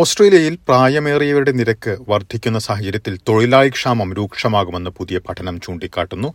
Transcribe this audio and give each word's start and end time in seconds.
ഓസ്ട്രേലിയയിൽ 0.00 0.54
പ്രായമേറിയവരുടെ 0.54 1.52
നിരക്ക് 1.52 1.96
വർദ്ധിക്കുന്ന 2.08 2.58
സാഹചര്യത്തിൽ 2.58 3.18
തൊഴിലാളി 3.28 3.68
ക്ഷാമം 3.68 4.12
രൂക്ഷമാകുമെന്ന് 4.12 4.90
പുതിയ 4.90 5.18
പഠനം 5.18 5.60
ചൂണ്ടിക്കാട്ടുന്നു. 5.60 6.34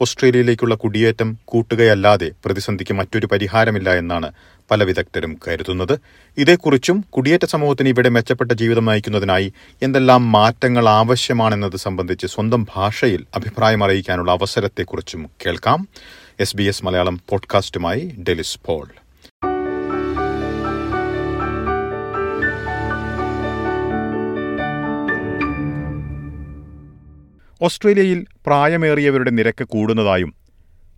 ഓസ്ട്രേലിയയിലേക്കുള്ള 0.00 0.74
കുടിയേറ്റം 0.74 1.38
കൂട്ടുകയല്ലാതെ 1.44 2.30
പ്രതിസന്ധിക്ക് 2.44 2.94
മറ്റൊരു 2.94 3.26
പരിഹാരമില്ല 3.26 3.94
എന്നാണ് 3.94 4.32
പല 4.70 4.84
വിദഗ്ധരും 4.84 5.38
കരുതുന്നത്. 5.48 5.98
ഇതേക്കുറിച്ചും 6.38 7.04
കുടിയേറ്റ 7.10 7.44
സമൂഹത്തിന് 7.44 7.88
ഇവിടെ 7.88 8.08
മെച്ചപ്പെട്ട 8.08 8.52
ജീവിതം 8.52 8.84
നയിക്കുന്നതിനായി 8.84 9.52
എന്തെല്ലാം 9.82 10.32
മാറ്റങ്ങൾ 10.32 10.88
ആവശ്യമാണെന്നത് 10.88 11.76
സംബന്ധിച്ച് 11.76 12.26
സ്വന്തം 12.26 12.66
ഭാഷയിൽ 12.76 13.26
അഭിപ്രായം 13.34 13.84
അറിയിക്കാനുള്ള 13.84 14.32
അവസരത്തെക്കുറിച്ചും 14.32 15.30
കേൾക്കാം. 15.46 15.88
എസ് 16.40 16.56
ബി 16.56 16.62
എസ് 16.62 16.84
മലയാളം 16.84 17.20
പോഡ്കാസ്റ്റുമായി 17.30 18.14
ഡെലിസ് 18.28 18.58
പോൾ. 18.66 18.88
ഓസ്ട്രേലിയയിൽ 27.60 28.20
പ്രായമേറിയവരുടെ 28.46 29.30
നിരക്ക് 29.30 29.64
കൂടുന്നതായും 29.64 30.30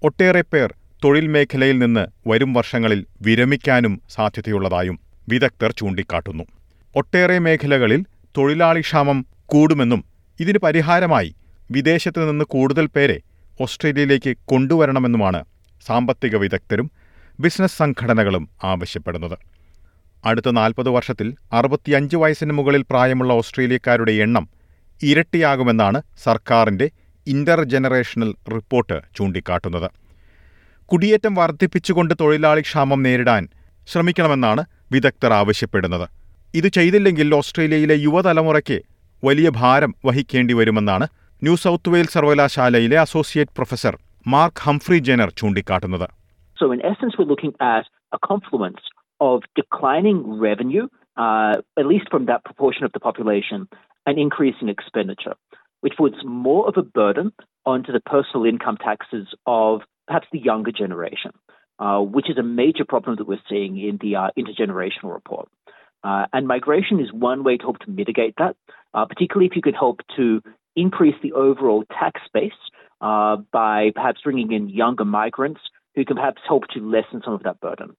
ഒട്ടേറെ 0.03 0.43
പേർ 0.53 0.69
തൊഴിൽ 1.05 1.27
മേഖലയിൽ 1.27 1.79
നിന്ന് 1.79 2.05
വരും 2.31 2.53
വർഷങ്ങളിൽ 2.53 3.01
വിരമിക്കാനും 3.23 3.95
സാധ്യതയുള്ളതായും 4.11 4.97
വിദഗ്ധർ 5.29 5.71
ചൂണ്ടിക്കാട്ടുന്നു. 5.79 6.45
ഒട്ടേറെ 6.95 7.39
മേഖലകളിൽ 7.39 8.01
തൊഴിലാളിക്ഷാമം 8.39 9.19
കൂടുമെന്നും 9.47 10.05
ഇതിന് 10.41 10.59
പരിഹാരമായി 10.59 11.31
വിദേശത്ത് 11.71 12.31
നിന്ന് 12.31 12.45
കൂടുതൽ 12.45 12.87
പേരെ 12.87 13.19
ഓസ്ട്രേലിയയിലേക്ക് 13.61 14.37
കൊണ്ടുവരണമെന്നുമാണ് 14.45 15.45
സാമ്പത്തിക 15.87 16.37
വിദഗ്ധരും 16.37 16.89
ബിസിനസ് 17.41 17.79
സംഘടനകളും 17.79 18.45
ആവശ്യപ്പെടുന്നത്. 18.65 19.37
അടുത്ത 20.25 20.49
നാൽപ്പത് 20.51 20.89
വർഷത്തിൽ 20.89 21.29
അറുപത്തിയഞ്ച് 21.53 22.17
വയസ്സിന് 22.17 22.53
മുകളിൽ 22.53 22.83
പ്രായമുള്ള 22.91 23.33
ഓസ്ട്രേലിയക്കാരുടെ 23.33 24.13
എണ്ണം 24.13 24.45
ഇരട്ടിയാകുമെന്നാണ് 25.03 26.03
സർക്കാരിന്റെ 26.17 26.91
ഇന്റർ 27.27 27.65
ജനറേഷണൽ 27.65 28.35
റിപ്പോർട്ട് 28.51 29.01
ചൂണ്ടിക്കാട്ടുന്നത്. 29.17 29.91
കുടിയേറ്റം 30.87 31.35
വർദ്ധിപ്പിച്ചുകൊണ്ട് 31.35 32.15
തൊഴിലാളി 32.21 32.61
ക്ഷാമം 32.61 33.03
നേരിടാൻ 33.03 33.49
ശ്രമിക്കണമെന്നാണ് 33.87 34.65
വിദഗ്ധർ 34.93 35.33
ആവശ്യപ്പെടുന്നത്. 35.33 36.09
ഇത് 36.55 36.69
ചെയ്തില്ലെങ്കിൽ 36.69 37.35
ഓസ്ട്രേലിയയിലെ 37.35 37.95
യുവതലമുറയ്ക്ക് 37.95 38.83
വലിയ 39.25 39.51
ഭാരം 39.57 39.95
വഹിക്കേണ്ടി 40.05 40.55
വരുമെന്നാണ് 40.55 41.09
ന്യൂ 41.43 41.57
സൗത്ത് 41.57 41.91
വെയിൽസ് 41.91 42.13
സർവകലാശാലയിലെ 42.13 43.01
associate 43.01 43.51
professor 43.51 43.99
Mark 44.27 44.61
Humphrey 44.61 44.99
Jenner 44.99 45.33
ചൂണ്ടിക്കാട്ടുന്നത്. 45.39 46.09
Of 49.23 49.39
declining 49.39 50.21
revenue, 50.25 50.85
uh, 51.23 51.55
at 51.81 51.87
least 51.91 52.07
from 52.13 52.23
that 52.23 52.41
proportion 52.49 52.83
of 52.83 52.91
the 52.91 53.01
population, 53.07 53.61
and 54.06 54.18
increasing 54.18 54.70
expenditure, 54.70 55.36
which 55.82 55.94
puts 55.98 56.16
more 56.24 56.68
of 56.68 56.76
a 56.78 56.84
burden 56.84 57.32
onto 57.66 57.92
the 57.92 58.00
personal 58.00 58.46
income 58.46 58.78
taxes 58.78 59.28
of 59.46 59.82
perhaps 60.08 60.28
the 60.32 60.40
younger 60.40 60.72
generation, 60.72 61.32
uh, 61.80 62.00
which 62.00 62.30
is 62.30 62.38
a 62.38 62.44
major 62.44 62.86
problem 62.86 63.16
that 63.18 63.28
we're 63.28 63.40
seeing 63.50 63.78
in 63.78 63.98
the 64.02 64.16
uh, 64.16 64.30
intergenerational 64.38 65.14
report. 65.14 65.48
Uh, 66.04 66.26
and 66.34 66.48
migration 66.48 67.00
is 67.00 67.12
one 67.12 67.44
way 67.44 67.58
to 67.58 67.66
hope 67.66 67.80
to 67.80 67.90
mitigate 67.92 68.36
that, 68.38 68.56
uh, 68.94 69.06
particularly 69.06 69.48
if 69.48 69.56
you 69.56 69.62
could 69.62 69.76
hope 69.76 70.00
to 70.16 70.42
increase 70.76 71.16
the 71.22 71.34
overall 71.34 71.84
tax 72.00 72.22
base 72.34 72.52
uh, 73.02 73.36
by 73.52 73.92
perhaps 73.96 74.22
bringing 74.24 74.52
in 74.52 74.70
younger 74.70 75.06
migrants 75.06 75.60
who 75.96 76.06
can 76.06 76.16
perhaps 76.16 76.42
help 76.48 76.64
to 76.74 76.80
lessen 76.80 77.22
some 77.26 77.34
of 77.34 77.44
that 77.44 77.60
burden. 77.68 77.90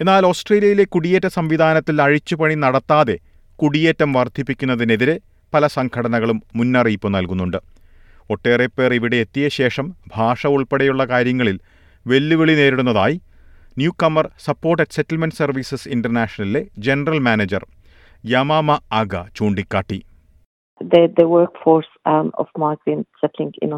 എന്നാൽ 0.00 0.22
ഓസ്ട്രേലിയയിലെ 0.24 0.84
കുടിയേറ്റ 0.84 1.26
സംവിധാനത്തിൽ 1.38 1.96
അഴിച്ചുപണി 2.02 2.54
നടത്താതെ 2.64 3.16
കുടിയേറ്റം 3.61 4.09
വർദ്ധിപ്പിക്കുന്നതിനെതിരെ 4.17 5.15
പല 5.53 5.67
സംഘടനകളും 5.77 6.39
മുന്നറിയിപ്പ് 6.57 7.09
നൽകുന്നുണ്ട്. 7.15 7.59
ഒട്ടേറെ 8.33 8.67
പേർ 8.77 8.91
ഇവിടെ 8.97 9.17
എത്തിയ 9.25 9.45
ശേഷം 9.59 9.85
ഭാഷ 10.15 10.47
ഉൾപ്പെടെയുള്ള 10.55 11.03
കാര്യങ്ങളിൽ 11.11 11.57
വെല്ലുവിളി 12.11 12.55
നേരിടുന്നതായി 12.61 13.15
newcomer 14.01 14.27
support 14.47 14.81
at 14.83 14.97
settlement 14.97 15.39
services 15.41 15.87
ഇന്റർനാഷണലിലെ 15.95 16.61
general 16.87 17.19
manager 17.29 17.63
Yamama 18.33 18.79
Agha 19.01 19.15
ചൂണ്ടിക്കാട്ടി. 19.39 19.99
The, 20.81 21.01
the 21.19 21.27
workforce 21.27 21.91
um, 22.11 22.27
of 22.41 22.47
migrants 22.63 23.09
settling 23.21 23.51
in 23.65 23.71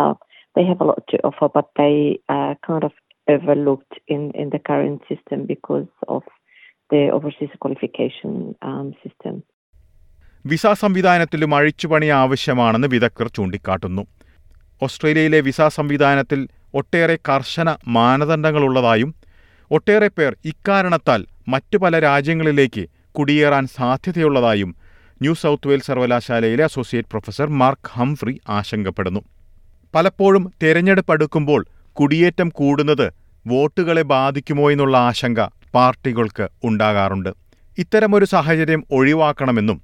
uh, 0.00 0.14
they 0.54 0.64
have 0.64 0.80
a 0.80 0.88
lot 0.90 1.00
to 1.12 1.16
offer, 1.28 1.48
but 1.56 1.66
they 1.80 1.94
uh, 2.28 2.52
kind 2.66 2.84
of 2.88 2.92
overlooked 3.26 3.94
in, 4.14 4.22
in 4.42 4.50
the 4.50 4.60
current 4.70 5.00
system 5.10 5.46
because 5.46 5.90
of 6.08 6.22
the 6.90 7.02
overseas 7.10 7.52
qualification 7.58 8.32
um, 8.62 8.86
system. 9.02 9.34
Visa 10.44 10.66
സംവിധാനത്തിലും 10.80 11.50
അഴിച്ചുപണി 11.54 12.06
ആവശ്യമാണെന്ന് 12.18 12.88
വിദഗ്ധർ 12.88 13.28
ചൂണ്ടിക്കാട്ടുന്നു 13.28 14.02
ഓസ്ട്രേലിയയിലെ 14.82 15.40
visa 15.40 15.66
സംവിധാനത്തിൽ 15.74 16.40
ഒട്ടേറെ 16.74 17.16
കർശന 17.28 17.68
മാനദണ്ഡങ്ങളുള്ളതായും 17.96 19.10
ഒട്ടേറെ 19.70 20.08
പേർ 20.08 20.32
ഇക്കാരണത്താൽ 20.44 21.20
മറ്റു 21.48 21.78
പല 21.78 21.98
രാജ്യങ്ങളിലേക്ക് 22.00 22.84
കുടിയേറാൻ 23.18 23.66
സാധ്യതയുള്ളതായും 23.76 24.70
ന്യൂ 25.20 25.34
സൗത്ത് 25.34 25.68
വെയിൽസ് 25.68 25.88
സർവകലാശാലയിലെ 25.88 26.64
അസോസിയേറ്റ് 26.64 27.10
പ്രൊഫസർ 27.10 27.48
മാർക്ക് 27.60 27.92
ഹംഫ്രി 27.98 28.34
ആശങ്കപ്പെടുന്നു 28.50 29.22
പലപ്പോഴും 29.94 30.44
തെരഞ്ഞെടുപ്പ് 30.62 31.12
അടുക്കുമ്പോൾ 31.12 31.62
കുടിയേറ്റം 31.96 32.50
കൂടുന്നത് 32.60 33.06
വോട്ടുകളെ 33.46 34.04
ബാധിക്കുമോ 34.12 34.66
എന്നുള്ള 34.70 34.96
ആശങ്ക 35.06 35.40
പാർട്ടികൾക്ക് 35.74 36.46
ഉണ്ടാകാറുണ്ട് 36.64 37.30
ഇത്തരമൊരു 37.80 38.24
സാഹചര്യം 38.24 38.80
ഒഴിവാക്കണമെന്നും 38.98 39.78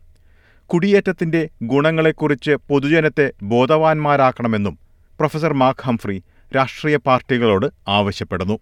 കുടിയേറ്റത്തിന്റെ 0.71 1.43
ഗുണങ്ങളെക്കുറിച്ച് 1.73 2.55
പൊതുജനത്തെ 2.69 3.27
ബോധവാന്മാരാക്കണമെന്നും 3.53 4.75
പ്രൊഫസർ 5.19 5.53
മാർക്ക് 5.53 5.87
ഹംഫ്രി 5.87 6.17
രാഷ്ട്രീയ 6.53 6.97
പാർട്ടികളോട് 7.09 7.69
ആവശ്യപ്പെടുന്നു 7.99 8.57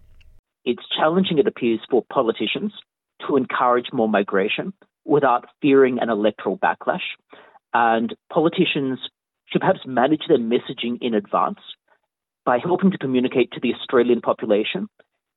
It's 0.65 0.85
challenging, 0.97 1.37
it 1.37 1.47
appears, 1.47 1.81
for 1.91 1.99
politicians 2.09 2.71
to 3.19 3.35
encourage 3.37 3.89
more 3.93 4.07
migration 4.09 4.67
without 5.05 5.43
fearing 5.61 5.99
an 5.99 6.09
electoral 6.09 6.55
backlash. 6.57 7.07
And 7.73 8.07
politicians 8.29 8.97
should 9.49 9.61
perhaps 9.61 9.83
manage 9.99 10.25
their 10.27 10.43
messaging 10.53 10.95
in 11.01 11.13
advance 11.13 11.63
by 12.47 12.57
helping 12.59 12.91
to 12.91 12.97
communicate 12.97 13.51
to 13.51 13.59
the 13.59 13.73
Australian 13.75 14.21
population 14.21 14.81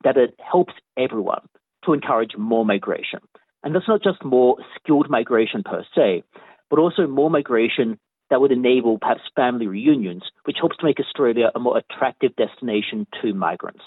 that 0.05 0.16
it 0.16 0.32
helps 0.53 0.75
everyone 0.97 1.44
to 1.88 1.94
encourage 1.94 2.37
more 2.37 2.65
migration. 2.65 3.21
And 3.65 3.75
that's 3.75 3.88
not 3.88 4.03
just 4.03 4.22
more 4.25 4.56
skilled 4.76 5.09
migration 5.10 5.62
per 5.65 5.84
se, 5.94 6.22
but 6.71 6.78
also 6.78 7.06
more 7.06 7.31
migration 7.31 7.99
that 8.31 8.41
would 8.41 8.53
enable 8.53 8.99
perhaps 8.99 9.22
family 9.34 9.66
reunions, 9.66 10.22
which 10.44 10.59
helps 10.60 10.76
to 10.76 10.84
make 10.84 11.00
Australia 11.00 11.50
a 11.54 11.59
more 11.59 11.78
attractive 11.78 12.37
destination 12.37 13.06
to 13.22 13.32
migrants. 13.32 13.82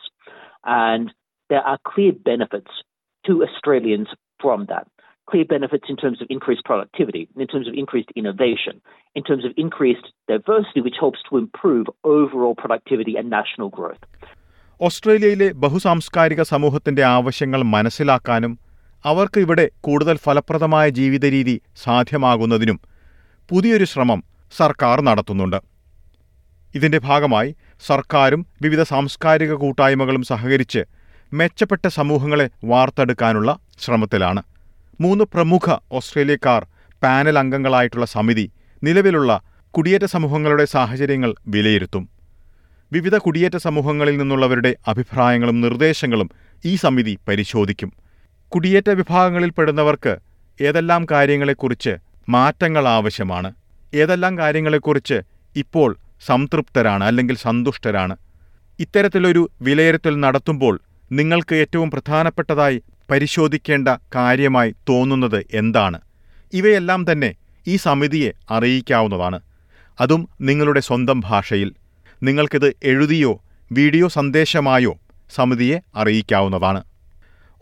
And 0.65 1.13
there 1.49 1.61
are 1.61 1.77
clear 1.85 2.11
benefits 2.11 2.71
to 3.27 3.43
Australians 3.43 4.07
from 4.41 4.65
that. 4.69 4.87
Clear 5.29 5.45
benefits 5.45 5.85
in 5.87 5.95
terms 5.95 6.21
of 6.21 6.27
increased 6.31 6.65
productivity, 6.65 7.29
in 7.37 7.47
terms 7.47 7.67
of 7.67 7.75
increased 7.75 8.09
innovation, 8.15 8.81
in 9.13 9.23
terms 9.23 9.45
of 9.45 9.51
increased 9.55 10.07
diversity, 10.27 10.81
which 10.81 10.95
helps 10.99 11.19
to 11.29 11.37
improve 11.37 11.85
overall 12.03 12.55
productivity 12.55 13.15
and 13.15 13.29
national 13.29 13.69
growth. 13.69 13.99
ഓസ്ട്രേലിയയിലെ 14.81 15.51
ബഹുസാംസ്കാരിക 15.51 16.41
സമൂഹത്തിന്റെ 16.41 17.03
ആവശ്യങ്ങൾ 17.03 17.63
മനസ്സിലാക്കാനും 17.63 18.59
അവർക്ക് 19.05 19.39
ഇവിടെ 19.39 19.69
കൂടുതൽ 19.81 20.17
ഫലപ്രദമായ 20.17 20.89
ജീവിതരീതി 20.89 21.61
സാധ്യമാകുന്നതിനും 21.83 22.81
പുതിയൊരു 23.49 23.83
ശ്രമം 23.83 24.23
സർക്കാർ 24.57 25.01
നടത്തുന്നുണ്ട്. 25.01 25.59
ഇതിന്റെ 26.75 26.97
ഭാഗമായി 26.97 27.55
സർക്കാരും 27.87 28.45
വിവിധ 28.61 28.83
സാംസ്കാരിക 28.83 29.53
കൂട്ടായ്മകളും 29.53 30.23
സഹകരിച്ച് 30.23 30.83
മെച്ചപ്പെട്ട 31.33 31.87
സമൂഹങ്ങളെ 31.87 32.49
വാർത്തെടുക്കാനുള്ള 32.63 33.59
ശ്രമത്തിലാണ്. 33.81 34.43
മൂന്ന് 35.01 35.23
പ്രമുഖ 35.33 35.77
ഓസ്ട്രേലിയക്കാർ 35.91 36.67
പാനൽ 37.03 37.39
അംഗങ്ങളായിട്ടുള്ള 37.39 38.05
സമിതി 38.05 38.51
നിലവിലുള്ള 38.83 39.41
കുടിയേറ്റ 39.73 40.05
സമൂഹങ്ങളുടെ 40.05 40.65
സാഹചര്യങ്ങൾ 40.65 41.35
വിലയിരുത്തും. 41.47 42.20
വിവിധ 42.91 43.17
കുടിയേറ്റ 43.17 43.57
സമൂഹങ്ങളിൽ 43.57 44.17
നിന്നുള്ളവരുടെ 44.17 44.75
അഭിപ്രായങ്ങളും 44.87 45.61
നിർദ്ദേശങ്ങളും 45.61 46.29
ഈ 46.65 46.75
സമിതി 46.75 47.17
പരിശോധിക്കും. 47.27 47.93
കുടിയേറ്റ 48.47 48.89
വിഭാഗങ്ങളിൽപ്പെടുന്നവർക്ക് 48.89 50.17
ഏതെല്ലാം 50.61 51.05
കാര്യങ്ങളെക്കുറിച്ച് 51.11 51.97
മാറ്റങ്ങൾ 52.29 52.87
ആവശ്യമാണ്? 52.87 53.53
ഏതെല്ലാം 53.93 54.37
കാര്യങ്ങളെക്കുറിച്ച് 54.37 55.21
ഇപ്പോൾ 55.55 55.97
സംതൃപ്തരാണ് 56.25 57.03
അല്ലെങ്കിൽ 57.03 57.35
സന്തുഷ്ടരാണ്? 57.35 58.17
ഇത്തരത്തിലൊരു 58.79 59.51
വിലയിരുത്തൽ 59.61 60.19
നടത്തുമ്പോൾ 60.19 60.81
നിങ്ങൾക്ക് 61.11 61.55
ഏറ്റവും 61.55 61.91
പ്രധാനപ്പെട്ടതായി 61.91 62.83
പരിശോധിക്കേണ്ട 63.09 63.87
കാര്യമായി 64.15 64.75
തോന്നുന്നത് 64.89 65.45
എന്താണ്? 65.53 65.99
ഇവയെല്ലാം 66.53 67.11
തന്നെ 67.11 67.35
ഈ 67.67 67.75
സമിതിയെ 67.75 68.31
അറിയിക്കാവുന്നതാണ്. 68.51 69.39
അതും 69.99 70.29
നിങ്ങളുടെ 70.41 70.79
സ്വന്തം 70.79 71.21
ഭാഷയിൽ. 71.25 71.80
നിങ്ങൾക്കിത് 72.23 72.73
എഴുതിയോ 72.83 73.41
വീഡിയോ 73.71 74.07
സന്ദേശമായോ 74.07 74.99
സമിതിയെ 75.35 75.79
അറിയിക്കാവുന്നതാണ്. 75.95 76.83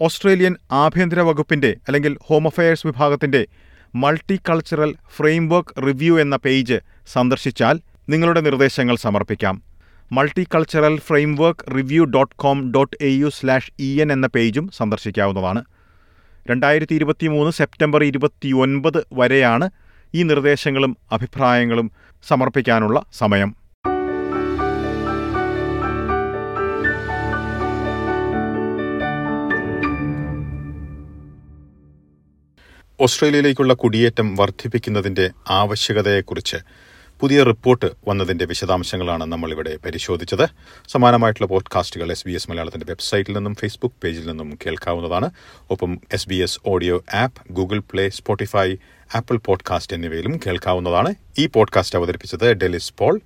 ഓസ്ട്രേലിയൻ 0.01 0.55
ആഭ്യന്തര 0.71 1.19
വകുപ്പിന്റെ 1.19 1.77
അല്ലെങ്കിൽ 1.87 2.17
ഹോം 2.21 2.47
അഫയേഴ്സ് 2.47 2.87
വിഭാഗത്തിന്റെ 2.87 3.47
മൾട്ടി 3.95 4.39
കൾച്ചറൽ 4.49 4.95
ഫ്രെയിംവർക്ക് 5.15 5.81
റിവ്യൂ 5.81 6.19
എന്ന 6.19 6.35
പേജ് 6.35 6.79
സന്ദർശിച്ചാൽ 7.11 7.79
നിങ്ങളുടെ 8.09 8.41
നിർദ്ദേശങ്ങൾ 8.41 8.95
സമർപ്പിക്കാം. 8.95 9.63
Multi 10.11 10.47
cultural 10.55 10.99
framework 10.99 11.71
review 11.71 12.05
dot 12.05 12.35
com 12.35 12.71
dot 12.71 12.97
A 13.01 13.07
U 13.07 13.29
slash 13.29 13.71
E 13.79 14.01
N 14.01 14.11
എന്ന 14.11 14.27
പേജും 14.27 14.69
സന്ദർശിക്കാവുന്നതാണ്. 14.77 15.63
രണ്ടായിരത്തി 16.49 16.95
ഇരുപത്തി 16.95 17.27
മൂന്ന് 17.27 17.51
സെപ്റ്റംബർ 17.51 18.03
ഇരുപത്തിയൊൻപത് 18.03 19.07
വരെയാണ് 19.13 19.69
ഈ 20.13 20.23
നിർദ്ദേശങ്ങളും 20.23 20.97
അഭിപ്രായങ്ങളും 21.11 21.91
സമർപ്പിക്കാനുള്ള 22.27 23.05
സമയം. 23.13 23.58
ഓസ്ട്രേലിയയിലേക്കുള്ള 33.01 33.73
കുടിയേറ്റം 33.73 34.35
വർദ്ധിപ്പിക്കുന്നതിന്റെ 34.35 35.29
ആവശ്യകതയെക്കുറിച്ച് 35.49 36.57
പുതിയ 37.19 37.43
റിപ്പോർട്ട് 37.43 37.85
വന്നതിന്റെ 38.07 38.45
വിശദാംശങ്ങളാണ് 38.45 39.25
നമ്മൾ 39.25 39.51
ഇവിടെ 39.51 39.77
പരിശോധിച്ചത്. 39.85 40.47
സമാനമായിട്ടുള്ള 40.87 41.47
പോഡ്കാസ്റ്റുകൾ 41.47 42.11
എസ് 42.11 42.27
ബി 42.27 42.31
എസ് 42.31 42.51
മലയാളത്തിന്റെ 42.51 42.85
വെബ്സൈറ്റിൽ 42.89 43.33
നിന്നും 43.33 43.55
ഫേസ്ബുക്ക് 43.55 43.95
പേജിൽ 44.03 44.27
നിന്നും 44.27 44.57
കേൾക്കാവുന്നതാണ്. 44.65 45.31
ഒപ്പം 45.69 46.01
S 46.13 46.29
B 46.29 46.35
S 46.35 46.59
audio 46.65 47.03
app 47.13 47.53
Google 47.53 47.79
play 47.79 48.09
Spotify 48.09 48.75
Apple 49.15 49.37
podcast 49.37 49.93
എന്നിവയിലും 49.93 50.39
കേൾക്കാവുന്നതാണ്. 50.47 51.15
ഈ 51.37 51.45
പോഡ്കാസ്റ്റ് 51.45 51.95
അവതരിപ്പിച്ചത് 51.99 52.53
ഡെലിസ് 52.53 52.93
പോൾ. 52.97 53.19